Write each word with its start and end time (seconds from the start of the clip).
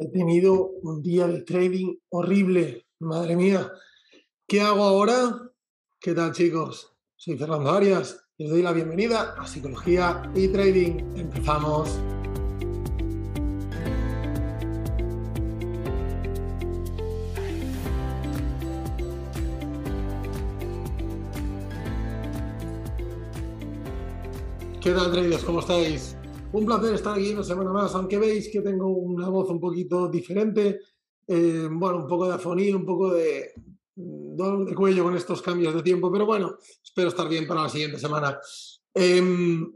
He 0.00 0.06
tenido 0.12 0.70
un 0.82 1.02
día 1.02 1.26
de 1.26 1.42
trading 1.42 1.96
horrible. 2.10 2.86
Madre 3.00 3.34
mía. 3.34 3.72
¿Qué 4.46 4.60
hago 4.60 4.84
ahora? 4.84 5.50
¿Qué 6.00 6.14
tal 6.14 6.30
chicos? 6.32 6.94
Soy 7.16 7.36
Fernando 7.36 7.70
Arias 7.70 8.24
y 8.36 8.44
os 8.44 8.50
doy 8.50 8.62
la 8.62 8.70
bienvenida 8.70 9.34
a 9.36 9.44
Psicología 9.44 10.30
y 10.36 10.46
Trading. 10.46 11.16
Empezamos. 11.16 11.98
¿Qué 24.80 24.92
tal 24.92 25.10
traders? 25.10 25.42
¿Cómo 25.42 25.58
estáis? 25.58 26.17
Un 26.50 26.64
placer 26.64 26.94
estar 26.94 27.14
aquí 27.14 27.34
una 27.34 27.44
semana 27.44 27.70
más, 27.72 27.94
aunque 27.94 28.16
veis 28.16 28.48
que 28.48 28.62
tengo 28.62 28.88
una 28.88 29.28
voz 29.28 29.50
un 29.50 29.60
poquito 29.60 30.08
diferente, 30.08 30.80
eh, 31.26 31.68
bueno, 31.70 31.98
un 31.98 32.06
poco 32.06 32.26
de 32.26 32.34
afonía, 32.34 32.74
un 32.74 32.86
poco 32.86 33.12
de 33.12 33.52
dolor 33.94 34.64
de 34.64 34.74
cuello 34.74 35.04
con 35.04 35.14
estos 35.14 35.42
cambios 35.42 35.74
de 35.74 35.82
tiempo, 35.82 36.10
pero 36.10 36.24
bueno, 36.24 36.56
espero 36.82 37.08
estar 37.08 37.28
bien 37.28 37.46
para 37.46 37.64
la 37.64 37.68
siguiente 37.68 37.98
semana. 37.98 38.38
Em, 38.94 39.70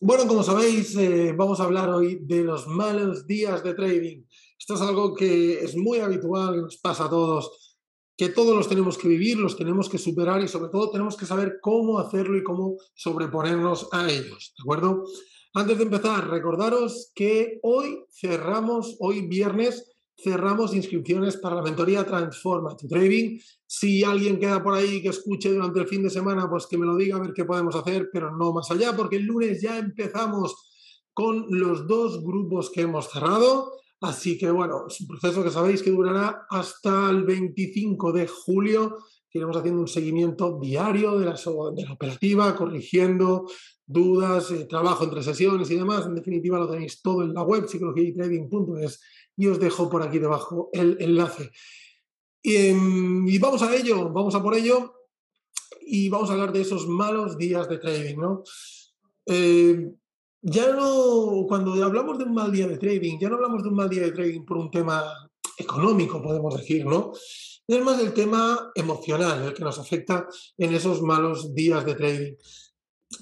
bueno, 0.00 0.28
como 0.28 0.44
sabéis, 0.44 0.96
eh, 0.96 1.34
vamos 1.36 1.58
a 1.58 1.64
hablar 1.64 1.88
hoy 1.90 2.20
de 2.22 2.44
los 2.44 2.68
malos 2.68 3.26
días 3.26 3.64
de 3.64 3.74
trading. 3.74 4.22
Esto 4.56 4.74
es 4.74 4.80
algo 4.82 5.14
que 5.14 5.64
es 5.64 5.76
muy 5.76 5.98
habitual, 5.98 6.54
que 6.54 6.60
nos 6.60 6.76
pasa 6.76 7.06
a 7.06 7.10
todos, 7.10 7.76
que 8.16 8.28
todos 8.28 8.54
los 8.54 8.68
tenemos 8.68 8.96
que 8.96 9.08
vivir, 9.08 9.36
los 9.36 9.56
tenemos 9.56 9.88
que 9.88 9.98
superar 9.98 10.42
y 10.42 10.48
sobre 10.48 10.70
todo 10.70 10.92
tenemos 10.92 11.16
que 11.16 11.26
saber 11.26 11.58
cómo 11.60 11.98
hacerlo 11.98 12.38
y 12.38 12.44
cómo 12.44 12.76
sobreponernos 12.94 13.88
a 13.90 14.08
ellos, 14.08 14.54
¿de 14.56 14.62
acuerdo? 14.62 15.02
Antes 15.54 15.78
de 15.78 15.84
empezar, 15.84 16.28
recordaros 16.28 17.10
que 17.14 17.58
hoy 17.62 18.04
cerramos, 18.10 18.96
hoy 19.00 19.26
viernes, 19.26 19.90
cerramos 20.14 20.74
inscripciones 20.74 21.36
para 21.38 21.56
la 21.56 21.62
mentoría 21.62 22.04
Transforma 22.04 22.76
tu 22.76 22.86
Trading. 22.86 23.38
Si 23.66 24.04
alguien 24.04 24.38
queda 24.38 24.62
por 24.62 24.74
ahí 24.74 25.00
que 25.00 25.08
escuche 25.08 25.50
durante 25.50 25.80
el 25.80 25.88
fin 25.88 26.02
de 26.02 26.10
semana, 26.10 26.48
pues 26.50 26.66
que 26.66 26.76
me 26.76 26.84
lo 26.84 26.96
diga 26.96 27.16
a 27.16 27.20
ver 27.20 27.32
qué 27.32 27.44
podemos 27.44 27.74
hacer, 27.76 28.10
pero 28.12 28.36
no 28.36 28.52
más 28.52 28.70
allá, 28.70 28.94
porque 28.94 29.16
el 29.16 29.24
lunes 29.24 29.62
ya 29.62 29.78
empezamos 29.78 30.54
con 31.14 31.46
los 31.48 31.86
dos 31.86 32.22
grupos 32.22 32.70
que 32.70 32.82
hemos 32.82 33.10
cerrado. 33.10 33.72
Así 34.00 34.36
que 34.36 34.50
bueno, 34.50 34.84
es 34.86 35.00
un 35.00 35.08
proceso 35.08 35.42
que 35.42 35.50
sabéis 35.50 35.82
que 35.82 35.90
durará 35.90 36.46
hasta 36.50 37.10
el 37.10 37.24
25 37.24 38.12
de 38.12 38.28
julio. 38.28 38.98
Iremos 39.32 39.56
haciendo 39.56 39.80
un 39.80 39.88
seguimiento 39.88 40.58
diario 40.60 41.18
de 41.18 41.26
la, 41.26 41.34
de 41.74 41.84
la 41.84 41.92
operativa, 41.92 42.54
corrigiendo, 42.54 43.46
dudas, 43.88 44.50
eh, 44.50 44.66
trabajo 44.66 45.04
entre 45.04 45.22
sesiones 45.22 45.70
y 45.70 45.76
demás. 45.76 46.06
En 46.06 46.14
definitiva, 46.14 46.58
lo 46.58 46.70
tenéis 46.70 47.00
todo 47.02 47.22
en 47.22 47.34
la 47.34 47.42
web 47.42 47.66
psicologiaytrading.es 47.66 49.00
y 49.36 49.46
os 49.46 49.58
dejo 49.58 49.88
por 49.88 50.02
aquí 50.02 50.18
debajo 50.18 50.68
el 50.72 50.96
enlace. 51.00 51.50
Em, 52.42 53.26
y, 53.26 53.38
vamos 53.38 53.62
a 53.62 53.74
ello, 53.74 54.10
vamos 54.10 54.34
a 54.34 54.42
por 54.42 54.54
ello 54.54 54.94
y 55.80 56.08
vamos 56.08 56.28
a 56.28 56.34
hablar 56.34 56.52
de 56.52 56.60
esos 56.60 56.86
malos 56.86 57.38
días 57.38 57.68
de 57.68 57.78
trading, 57.78 58.16
¿no? 58.16 58.42
Eh, 59.26 59.90
ya 60.42 60.72
no, 60.72 61.46
cuando 61.48 61.72
hablamos 61.82 62.18
de 62.18 62.24
un 62.24 62.34
mal 62.34 62.52
día 62.52 62.68
de 62.68 62.78
trading, 62.78 63.18
ya 63.18 63.28
no 63.28 63.36
hablamos 63.36 63.62
de 63.62 63.70
un 63.70 63.74
mal 63.74 63.88
día 63.88 64.02
de 64.02 64.12
trading 64.12 64.44
por 64.44 64.58
un 64.58 64.70
tema 64.70 65.04
económico, 65.56 66.22
podemos 66.22 66.56
decir, 66.56 66.84
¿no? 66.84 67.12
Es 67.66 67.84
más 67.84 68.00
el 68.00 68.12
tema 68.12 68.70
emocional 68.74 69.42
el 69.42 69.54
que 69.54 69.64
nos 69.64 69.78
afecta 69.78 70.26
en 70.56 70.74
esos 70.74 71.02
malos 71.02 71.54
días 71.54 71.84
de 71.84 71.94
trading 71.94 72.34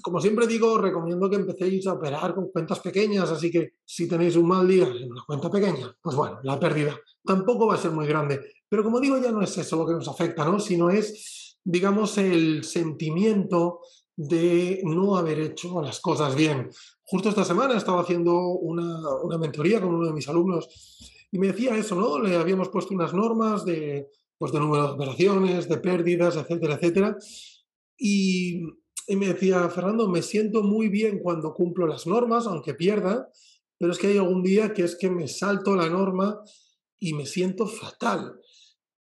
como 0.01 0.19
siempre 0.19 0.47
digo, 0.47 0.77
recomiendo 0.77 1.29
que 1.29 1.37
empecéis 1.37 1.87
a 1.87 1.93
operar 1.93 2.35
con 2.35 2.49
cuentas 2.49 2.79
pequeñas, 2.79 3.29
así 3.31 3.49
que 3.49 3.75
si 3.85 4.07
tenéis 4.07 4.35
un 4.35 4.47
mal 4.47 4.67
día 4.67 4.85
en 4.87 5.11
una 5.11 5.23
cuenta 5.25 5.49
pequeña, 5.49 5.95
pues 6.01 6.15
bueno, 6.15 6.39
la 6.43 6.59
pérdida 6.59 6.97
tampoco 7.23 7.67
va 7.67 7.75
a 7.75 7.77
ser 7.77 7.91
muy 7.91 8.05
grande. 8.05 8.39
Pero 8.67 8.83
como 8.83 8.99
digo, 8.99 9.17
ya 9.17 9.31
no 9.31 9.41
es 9.41 9.57
eso 9.57 9.77
lo 9.77 9.87
que 9.87 9.93
nos 9.93 10.07
afecta, 10.07 10.43
¿no? 10.45 10.59
Sino 10.59 10.89
es, 10.89 11.57
digamos, 11.63 12.17
el 12.17 12.63
sentimiento 12.63 13.79
de 14.15 14.81
no 14.83 15.15
haber 15.15 15.39
hecho 15.39 15.81
las 15.81 15.99
cosas 15.99 16.35
bien. 16.35 16.69
Justo 17.03 17.29
esta 17.29 17.45
semana 17.45 17.77
estaba 17.77 18.01
haciendo 18.01 18.35
una, 18.35 18.99
una 19.23 19.37
mentoría 19.37 19.79
con 19.79 19.93
uno 19.95 20.07
de 20.07 20.13
mis 20.13 20.27
alumnos 20.27 20.67
y 21.31 21.39
me 21.39 21.47
decía 21.47 21.77
eso, 21.77 21.95
¿no? 21.95 22.19
Le 22.19 22.35
habíamos 22.35 22.69
puesto 22.69 22.93
unas 22.93 23.13
normas 23.13 23.63
de, 23.63 24.09
pues, 24.37 24.51
de 24.51 24.59
número 24.59 24.87
de 24.87 24.93
operaciones, 24.93 25.69
de 25.69 25.77
pérdidas, 25.77 26.35
etcétera, 26.35 26.75
etcétera. 26.75 27.17
Y, 27.97 28.63
y 29.07 29.15
me 29.15 29.27
decía, 29.27 29.69
Fernando, 29.69 30.09
me 30.09 30.21
siento 30.21 30.63
muy 30.63 30.89
bien 30.89 31.19
cuando 31.19 31.53
cumplo 31.53 31.87
las 31.87 32.05
normas, 32.05 32.45
aunque 32.45 32.73
pierda, 32.73 33.29
pero 33.79 33.93
es 33.93 33.97
que 33.97 34.07
hay 34.07 34.17
algún 34.17 34.43
día 34.43 34.73
que 34.73 34.83
es 34.83 34.97
que 34.97 35.09
me 35.09 35.29
salto 35.29 35.75
la 35.75 35.89
norma 35.89 36.41
y 36.99 37.13
me 37.13 37.25
siento 37.25 37.67
fatal. 37.67 38.39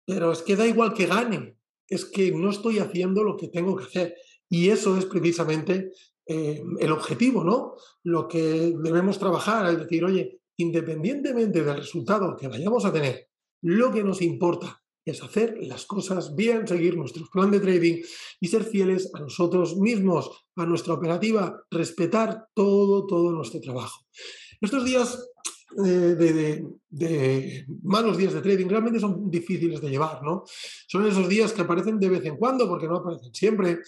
Pero 0.05 0.33
es 0.33 0.41
que 0.41 0.57
da 0.57 0.67
igual 0.67 0.93
que 0.93 1.05
gane, 1.05 1.57
es 1.87 2.03
que 2.03 2.31
no 2.31 2.49
estoy 2.49 2.79
haciendo 2.79 3.23
lo 3.23 3.37
que 3.37 3.47
tengo 3.47 3.77
que 3.77 3.85
hacer. 3.85 4.15
Y 4.49 4.69
eso 4.69 4.97
es 4.97 5.05
precisamente 5.05 5.93
eh, 6.25 6.61
el 6.79 6.91
objetivo, 6.91 7.45
¿no? 7.45 7.75
Lo 8.03 8.27
que 8.27 8.73
debemos 8.83 9.17
trabajar, 9.17 9.71
es 9.71 9.79
decir, 9.79 10.03
oye, 10.03 10.41
independientemente 10.57 11.63
del 11.63 11.77
resultado 11.77 12.35
que 12.35 12.49
vayamos 12.49 12.83
a 12.83 12.91
tener, 12.91 13.29
lo 13.61 13.93
que 13.93 14.03
nos 14.03 14.21
importa 14.21 14.82
es 15.05 15.21
hacer 15.21 15.57
las 15.61 15.85
cosas 15.85 16.35
bien, 16.35 16.67
seguir 16.67 16.95
nuestro 16.95 17.25
plan 17.31 17.51
de 17.51 17.59
trading 17.59 18.01
y 18.39 18.47
ser 18.47 18.63
fieles 18.63 19.09
a 19.13 19.19
nosotros 19.19 19.77
mismos, 19.77 20.31
a 20.55 20.65
nuestra 20.65 20.93
operativa, 20.93 21.61
respetar 21.69 22.47
todo, 22.53 23.05
todo 23.05 23.31
nuestro 23.31 23.59
trabajo. 23.59 24.05
Estos 24.61 24.85
días 24.85 25.29
eh, 25.85 26.63
de, 26.89 27.65
malos 27.81 28.17
días 28.17 28.33
de 28.33 28.41
trading 28.41 28.67
realmente 28.67 28.99
son 28.99 29.29
difíciles 29.29 29.81
de 29.81 29.89
llevar, 29.89 30.23
¿no? 30.23 30.43
Son 30.87 31.05
esos 31.05 31.27
días 31.27 31.51
que 31.51 31.61
aparecen 31.63 31.99
de 31.99 32.09
vez 32.09 32.25
en 32.25 32.37
cuando, 32.37 32.67
porque 32.67 32.87
no 32.87 32.97
aparecen 32.97 33.33
siempre, 33.33 33.79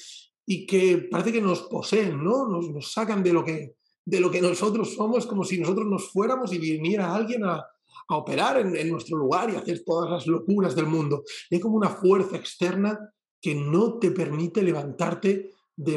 y 0.46 0.66
que 0.66 1.08
parece 1.10 1.32
que 1.32 1.42
nos 1.42 1.62
poseen, 1.62 2.24
¿no? 2.24 2.48
Nos, 2.48 2.70
nos 2.72 2.92
sacan 2.92 3.24
de 3.24 3.34
lo, 3.34 3.46
que, 3.46 3.76
de 4.04 4.20
lo 4.20 4.30
que 4.30 4.42
nosotros 4.42 4.96
somos, 4.96 5.26
como 5.26 5.44
si 5.44 5.60
nosotros 5.60 5.88
nos 5.88 6.10
fuéramos 6.12 6.52
y 6.54 6.58
viniera 6.58 7.14
alguien 7.14 7.46
a, 7.46 7.64
a 8.08 8.18
operar 8.18 8.58
en, 8.60 8.90
nuestro 8.90 9.18
lugar 9.18 9.50
y 9.52 9.56
hacer 9.56 9.84
todas 9.86 10.10
las 10.10 10.28
locuras 10.28 10.76
del 10.76 10.88
mundo. 10.88 11.24
hay 11.50 11.60
como 11.60 11.76
una 11.76 11.90
fuerza 11.90 12.38
externa 12.38 12.98
que 13.42 13.56
no 13.56 14.00
te 14.00 14.12
permite 14.12 14.62
levantarte 14.62 15.52
de 15.78 15.92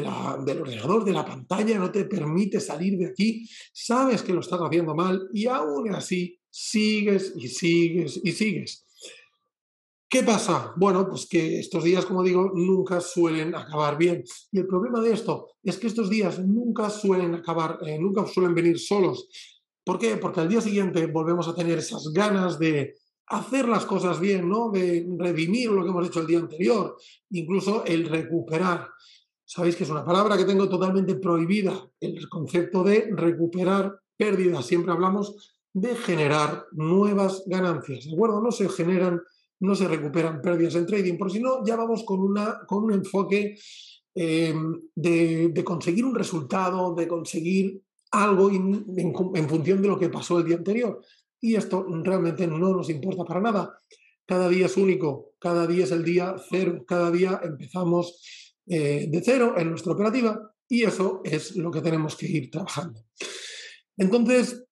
del 0.45 0.61
ordenador, 0.61 1.05
de 1.05 1.13
la 1.13 1.25
pantalla, 1.25 1.79
no 1.79 1.91
te 1.91 2.03
permite 2.03 2.59
salir 2.59 2.97
de 2.97 3.07
aquí, 3.07 3.47
sabes 3.71 4.21
que 4.23 4.33
lo 4.33 4.41
estás 4.41 4.59
haciendo 4.59 4.93
mal 4.93 5.29
y 5.33 5.45
aún 5.45 5.93
así 5.93 6.37
sigues 6.49 7.33
y 7.37 7.47
sigues 7.47 8.19
y 8.23 8.31
sigues. 8.33 8.85
¿Qué 10.11 10.23
pasa? 10.23 10.73
Bueno, 10.75 11.07
pues 11.07 11.27
que 11.29 11.59
estos 11.59 11.83
días, 11.83 12.03
como 12.03 12.23
digo, 12.23 12.51
nunca 12.55 12.99
suelen 12.99 13.53
acabar 13.53 13.95
bien. 13.95 14.23
Y 14.51 14.57
el 14.57 14.65
problema 14.65 15.01
de 15.01 15.13
esto 15.13 15.49
es 15.61 15.77
que 15.77 15.85
estos 15.85 16.09
días 16.09 16.39
nunca 16.39 16.89
suelen 16.89 17.35
acabar, 17.35 17.77
eh, 17.85 17.99
nunca 17.99 18.25
suelen 18.25 18.55
venir 18.55 18.79
solos. 18.79 19.29
¿Por 19.83 19.97
qué? 19.97 20.17
Porque 20.17 20.41
al 20.41 20.49
día 20.49 20.61
siguiente 20.61 21.05
volvemos 21.07 21.47
a 21.47 21.55
tener 21.55 21.77
esas 21.77 22.11
ganas 22.13 22.59
de 22.59 22.95
hacer 23.27 23.67
las 23.67 23.85
cosas 23.85 24.19
bien, 24.19 24.49
¿no? 24.49 24.71
De 24.71 25.07
redimir 25.17 25.69
lo 25.71 25.83
que 25.83 25.89
hemos 25.89 26.07
hecho 26.07 26.21
el 26.21 26.27
día 26.27 26.39
anterior, 26.39 26.97
incluso 27.29 27.85
el 27.85 28.09
recuperar. 28.09 28.89
Sabéis 29.45 29.75
que 29.75 29.83
es 29.83 29.89
una 29.89 30.05
palabra 30.05 30.37
que 30.37 30.45
tengo 30.45 30.67
totalmente 30.67 31.15
prohibida, 31.15 31.73
el 31.99 32.27
concepto 32.29 32.83
de 32.83 33.09
recuperar 33.11 33.99
pérdidas. 34.17 34.65
Siempre 34.65 34.91
hablamos 34.91 35.55
de 35.73 35.95
generar 35.95 36.65
nuevas 36.71 37.43
ganancias, 37.45 38.05
¿de 38.05 38.13
acuerdo? 38.13 38.41
No 38.41 38.51
se 38.51 38.67
generan, 38.69 39.21
no 39.59 39.75
se 39.75 39.87
recuperan 39.87 40.41
pérdidas 40.41 40.75
en 40.75 40.85
trading, 40.85 41.17
por 41.17 41.31
si 41.31 41.39
no, 41.39 41.63
ya 41.63 41.75
vamos 41.75 42.03
con, 42.03 42.19
una, 42.19 42.59
con 42.67 42.83
un 42.83 42.93
enfoque 42.93 43.57
eh, 44.15 44.53
de, 44.95 45.49
de 45.49 45.63
conseguir 45.63 46.05
un 46.05 46.15
resultado, 46.15 46.95
de 46.95 47.07
conseguir 47.07 47.81
algo 48.11 48.49
en, 48.49 49.49
función 49.49 49.81
de 49.81 49.87
lo 49.87 49.99
que 49.99 50.09
pasó 50.09 50.39
el 50.39 50.45
día 50.45 50.57
anterior. 50.57 51.01
Y 51.41 51.55
esto 51.55 51.85
realmente 52.03 52.47
no 52.47 52.57
nos 52.57 52.89
importa 52.89 53.23
para 53.23 53.41
nada. 53.41 53.77
Cada 54.25 54.49
día 54.49 54.67
es 54.67 54.77
único, 54.77 55.33
cada 55.39 55.65
día 55.65 55.85
es 55.85 55.91
el 55.91 56.03
día 56.03 56.35
cero, 56.49 56.83
cada 56.87 57.09
día 57.09 57.39
empezamos 57.43 58.21
eh, 58.67 59.07
de 59.09 59.21
cero 59.23 59.55
en 59.57 59.69
nuestra 59.69 59.93
operativa 59.93 60.53
y 60.67 60.83
eso 60.83 61.21
es 61.23 61.55
lo 61.55 61.71
que 61.71 61.81
tenemos 61.81 62.15
que 62.15 62.27
ir 62.27 62.51
trabajando. 62.51 63.01
Entonces, 63.97 64.63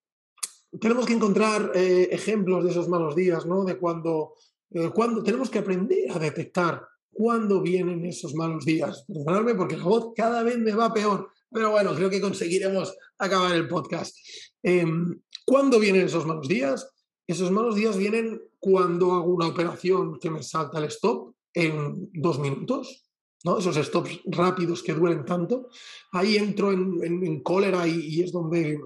tenemos 0.80 1.06
que 1.06 1.14
encontrar 1.14 1.72
eh, 1.74 2.10
ejemplos 2.12 2.64
de 2.64 2.72
esos 2.72 2.88
malos 2.88 3.16
días, 3.16 3.46
¿no? 3.46 3.64
De 3.64 3.78
cuando, 3.78 4.36
eh, 4.72 4.92
cuando 4.94 5.24
tenemos 5.24 5.50
que 5.50 5.60
aprender 5.60 6.12
a 6.12 6.20
detectar 6.20 6.84
cuándo 7.12 7.62
vienen 7.62 8.06
esos 8.06 8.36
malos 8.36 8.66
días. 8.66 9.06
Perdonadme 9.08 9.56
porque 9.56 9.78
la 9.78 9.86
voz 9.86 10.12
cada 10.16 10.44
vez 10.44 10.60
me 10.60 10.74
va 10.74 10.94
peor. 10.94 11.32
Pero 11.52 11.72
bueno, 11.72 11.96
creo 11.96 12.10
que 12.10 12.22
conseguiremos 12.22 12.96
acabar 13.18 13.56
el 13.56 13.68
podcast. 13.68 14.16
Em, 14.64 15.20
¿Cuándo 15.46 15.80
vienen 15.80 16.06
esos 16.06 16.26
malos 16.26 16.48
días? 16.48 16.90
Esos 17.26 17.52
malos 17.52 17.76
días 17.76 17.98
vienen 17.98 18.42
cuando 18.60 19.14
hago 19.14 19.34
una 19.34 19.48
operación 19.48 20.20
que 20.20 20.30
me 20.30 20.44
salta 20.44 20.80
el 20.80 20.86
stop 20.86 21.34
en 21.54 22.10
dos 22.14 22.40
minutos, 22.40 23.06
¿no? 23.44 23.58
esos 23.58 23.76
stops 23.76 24.22
rápidos 24.26 24.84
que 24.84 24.94
duelen 24.94 25.26
tanto. 25.26 25.70
Ahí 26.12 26.38
entro 26.38 26.72
en, 26.72 27.42
cólera 27.42 27.88
y, 27.88 28.22
es 28.22 28.32
donde 28.32 28.80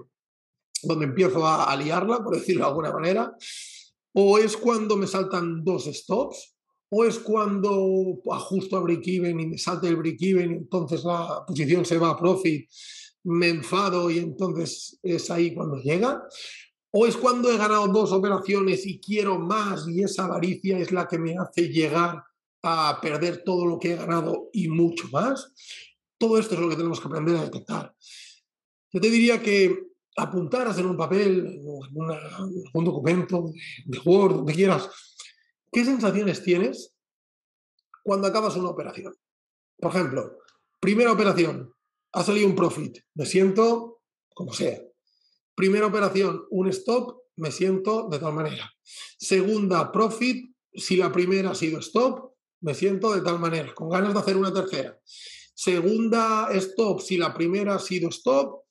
donde 0.82 1.04
empiezo 1.06 1.46
a, 1.46 1.74
liarla, 1.76 2.22
por 2.22 2.34
decirlo 2.34 2.64
de 2.64 2.68
alguna 2.68 2.92
manera, 2.92 3.36
o 4.14 4.38
es 4.38 4.56
cuando 4.56 4.96
me 4.96 5.06
saltan 5.06 5.64
dos 5.64 5.84
stops, 5.84 6.56
o 6.94 7.04
es 7.06 7.18
cuando 7.18 8.20
ajusto 8.30 8.76
a 8.76 8.80
break-even 8.80 9.40
y 9.40 9.46
me 9.46 9.58
salta 9.58 9.88
el 9.88 9.96
break-even 9.96 10.52
entonces 10.52 11.02
la 11.04 11.42
posición 11.46 11.86
se 11.86 11.96
va 11.96 12.10
a 12.10 12.18
profit, 12.18 12.68
me 13.24 13.48
enfado 13.48 14.10
y 14.10 14.18
entonces 14.18 14.98
es 15.02 15.30
ahí 15.30 15.54
cuando 15.54 15.76
llega, 15.76 16.22
o 16.90 17.06
es 17.06 17.16
cuando 17.16 17.50
he 17.50 17.56
ganado 17.56 17.88
dos 17.88 18.12
operaciones 18.12 18.86
y 18.86 19.00
quiero 19.00 19.38
más 19.38 19.88
y 19.88 20.02
esa 20.02 20.26
avaricia 20.26 20.78
es 20.78 20.92
la 20.92 21.08
que 21.08 21.18
me 21.18 21.34
hace 21.38 21.70
llegar 21.70 22.22
a 22.62 22.98
perder 23.00 23.42
todo 23.42 23.64
lo 23.64 23.78
que 23.78 23.92
he 23.92 23.96
ganado 23.96 24.50
y 24.52 24.68
mucho 24.68 25.08
más. 25.10 25.50
Todo 26.18 26.38
esto 26.38 26.54
es 26.54 26.60
lo 26.60 26.68
que 26.68 26.76
tenemos 26.76 27.00
que 27.00 27.08
aprender 27.08 27.36
a 27.36 27.44
detectar. 27.44 27.96
Yo 28.92 29.00
te 29.00 29.08
diría 29.08 29.40
que 29.40 29.92
apuntaras 30.16 30.78
en 30.78 30.86
un 30.86 30.96
papel 30.96 31.58
o 31.64 31.80
en, 31.86 32.64
un 32.74 32.84
documento 32.84 33.50
de 33.86 33.98
Word, 34.04 34.34
donde 34.36 34.52
quieras, 34.52 34.90
¿qué 35.72 35.84
sensaciones 35.84 36.42
tienes 36.42 36.94
cuando 38.04 38.28
acabas 38.28 38.56
una 38.56 38.68
operación? 38.68 39.14
Por 39.78 39.90
ejemplo, 39.90 40.38
primera 40.80 41.12
operación, 41.12 41.72
ha 42.12 42.22
salido 42.22 42.46
un 42.46 42.54
profit, 42.54 42.98
me 43.14 43.26
siento 43.26 44.02
como 44.34 44.52
sea. 44.52 44.80
Primera 45.54 45.86
operación, 45.86 46.44
un 46.50 46.68
stop, 46.68 47.22
me 47.36 47.50
siento 47.50 48.08
de 48.08 48.18
tal 48.18 48.32
manera. 48.32 48.70
Segunda, 49.18 49.90
profit, 49.90 50.54
si 50.74 50.96
la 50.96 51.10
primera 51.10 51.50
ha 51.50 51.54
sido 51.54 51.78
stop, 51.80 52.32
me 52.60 52.74
siento 52.74 53.12
de 53.14 53.22
tal 53.22 53.38
manera, 53.38 53.74
con 53.74 53.88
ganas 53.88 54.12
de 54.12 54.20
hacer 54.20 54.36
una 54.36 54.52
tercera. 54.52 54.98
Segunda, 55.54 56.48
stop, 56.52 57.00
si 57.00 57.16
la 57.16 57.34
primera 57.34 57.74
ha 57.74 57.78
sido 57.78 58.08
stop, 58.08 58.62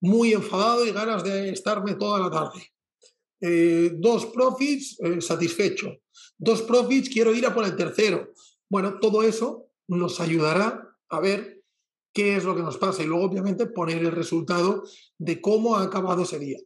muy 0.00 0.32
enfadado 0.32 0.86
y 0.86 0.92
ganas 0.92 1.22
de 1.24 1.50
estarme 1.50 1.94
toda 1.94 2.20
la 2.20 2.30
tarde. 2.30 2.72
Eh, 3.40 3.92
dos 3.94 4.26
profits, 4.26 4.98
eh, 5.00 5.20
satisfecho. 5.20 5.96
Dos 6.42 6.62
profits, 6.62 7.10
quiero 7.10 7.34
ir 7.34 7.44
a 7.44 7.52
por 7.52 7.66
el 7.66 7.76
tercero. 7.76 8.32
Bueno, 8.70 8.98
todo 8.98 9.22
eso 9.22 9.66
nos 9.88 10.20
ayudará 10.20 10.96
a 11.10 11.20
ver 11.20 11.62
qué 12.14 12.36
es 12.36 12.44
lo 12.44 12.56
que 12.56 12.62
nos 12.62 12.78
pasa 12.78 13.02
y 13.02 13.06
luego, 13.06 13.26
obviamente, 13.26 13.66
poner 13.66 13.98
el 13.98 14.12
resultado 14.12 14.82
de 15.18 15.38
cómo 15.42 15.76
ha 15.76 15.82
acabado 15.82 16.22
ese 16.22 16.38
día. 16.38 16.56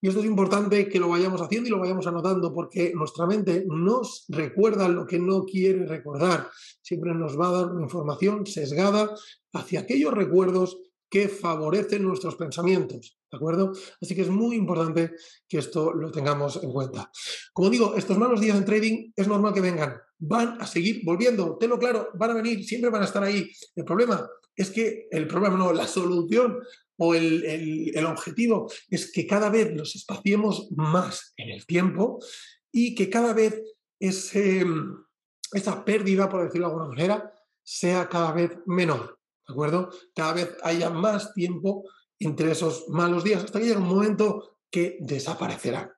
Y 0.00 0.08
esto 0.08 0.20
es 0.20 0.26
importante 0.26 0.88
que 0.88 0.98
lo 0.98 1.10
vayamos 1.10 1.42
haciendo 1.42 1.68
y 1.68 1.72
lo 1.72 1.78
vayamos 1.78 2.06
anotando 2.06 2.54
porque 2.54 2.94
nuestra 2.94 3.26
mente 3.26 3.66
nos 3.68 4.24
recuerda 4.28 4.88
lo 4.88 5.06
que 5.06 5.18
no 5.18 5.44
quiere 5.44 5.84
recordar. 5.84 6.48
Siempre 6.80 7.14
nos 7.14 7.38
va 7.38 7.48
a 7.48 7.52
dar 7.52 7.66
una 7.66 7.82
información 7.82 8.46
sesgada 8.46 9.14
hacia 9.52 9.80
aquellos 9.80 10.14
recuerdos 10.14 10.78
que 11.12 11.28
favorecen 11.28 12.02
nuestros 12.02 12.36
pensamientos. 12.36 13.18
¿De 13.30 13.36
acuerdo? 13.36 13.72
Así 14.00 14.14
que 14.14 14.22
es 14.22 14.30
muy 14.30 14.56
importante 14.56 15.10
que 15.46 15.58
esto 15.58 15.92
lo 15.92 16.10
tengamos 16.10 16.62
en 16.62 16.72
cuenta. 16.72 17.10
Como 17.52 17.68
digo, 17.68 17.94
estos 17.96 18.16
malos 18.16 18.40
días 18.40 18.56
en 18.56 18.64
trading 18.64 19.12
es 19.14 19.28
normal 19.28 19.52
que 19.52 19.60
vengan. 19.60 19.94
Van 20.18 20.58
a 20.58 20.66
seguir 20.66 21.02
volviendo. 21.04 21.58
Tenlo 21.58 21.78
claro, 21.78 22.08
van 22.14 22.30
a 22.30 22.34
venir, 22.34 22.64
siempre 22.64 22.88
van 22.88 23.02
a 23.02 23.04
estar 23.04 23.22
ahí. 23.22 23.46
El 23.76 23.84
problema 23.84 24.26
es 24.56 24.70
que, 24.70 25.06
el 25.10 25.26
problema 25.26 25.58
no, 25.58 25.74
la 25.74 25.86
solución 25.86 26.60
o 26.96 27.14
el, 27.14 27.94
objetivo 28.06 28.72
es 28.88 29.12
que 29.12 29.26
cada 29.26 29.50
vez 29.50 29.70
nos 29.74 29.94
espaciemos 29.94 30.68
más 30.70 31.34
en 31.36 31.50
el 31.50 31.66
tiempo 31.66 32.20
y 32.72 32.94
que 32.94 33.10
cada 33.10 33.34
vez 33.34 33.60
esa 34.00 35.84
pérdida, 35.84 36.30
por 36.30 36.44
decirlo 36.44 36.68
de 36.68 36.72
alguna 36.72 36.88
manera, 36.88 37.34
sea 37.62 38.08
cada 38.08 38.32
vez 38.32 38.56
menor. 38.64 39.18
¿De 39.46 39.52
acuerdo? 39.52 39.90
Cada 40.14 40.34
vez 40.34 40.56
haya 40.62 40.90
más 40.90 41.34
tiempo 41.34 41.84
entre 42.18 42.52
esos 42.52 42.88
malos 42.88 43.24
días 43.24 43.44
hasta 43.44 43.58
que 43.58 43.66
llegue 43.66 43.78
un 43.78 43.88
momento 43.88 44.58
que 44.70 44.98
desaparecerán. 45.00 45.90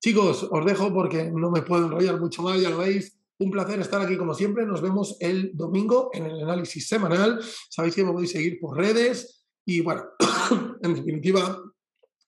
Chicos, 0.00 0.48
os 0.50 0.64
dejo 0.64 0.92
porque 0.94 1.30
no 1.30 1.50
me 1.50 1.62
puedo 1.62 1.84
enrollar 1.84 2.18
mucho 2.18 2.42
más, 2.42 2.60
ya 2.60 2.70
lo 2.70 2.78
veis. 2.78 3.18
Un 3.38 3.50
placer 3.50 3.80
estar 3.80 4.00
aquí 4.00 4.16
como 4.16 4.34
siempre. 4.34 4.66
Nos 4.66 4.80
vemos 4.80 5.16
el 5.20 5.50
domingo 5.54 6.10
en 6.12 6.26
el 6.26 6.42
análisis 6.42 6.88
semanal. 6.88 7.40
Sabéis 7.68 7.94
que 7.94 8.04
me 8.04 8.12
podéis 8.12 8.32
seguir 8.32 8.58
por 8.60 8.76
redes 8.76 9.44
y 9.64 9.80
bueno, 9.80 10.04
en 10.82 10.94
definitiva, 10.94 11.62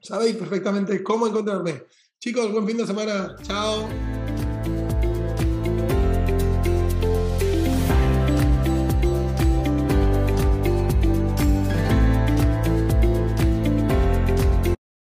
sabéis 0.01 0.37
perfectamente 0.37 1.03
cómo 1.03 1.27
encontrarme. 1.27 1.85
Chicos, 2.19 2.53
buen 2.53 2.67
fin 2.67 2.77
de 2.77 2.87
semana. 2.87 3.35
Chao. 3.43 4.12